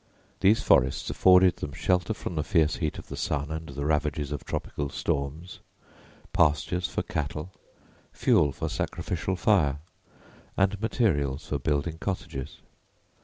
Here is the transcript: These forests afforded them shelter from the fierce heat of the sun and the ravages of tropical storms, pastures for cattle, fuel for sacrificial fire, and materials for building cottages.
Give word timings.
These 0.39 0.63
forests 0.63 1.11
afforded 1.11 1.57
them 1.57 1.73
shelter 1.73 2.15
from 2.15 2.33
the 2.33 2.43
fierce 2.43 2.77
heat 2.77 2.97
of 2.97 3.07
the 3.09 3.15
sun 3.15 3.51
and 3.51 3.69
the 3.69 3.85
ravages 3.85 4.31
of 4.31 4.43
tropical 4.43 4.89
storms, 4.89 5.59
pastures 6.33 6.87
for 6.87 7.03
cattle, 7.03 7.51
fuel 8.11 8.51
for 8.51 8.67
sacrificial 8.67 9.35
fire, 9.35 9.77
and 10.57 10.81
materials 10.81 11.45
for 11.45 11.59
building 11.59 11.99
cottages. 11.99 12.61